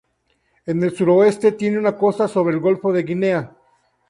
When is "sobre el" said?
2.27-2.59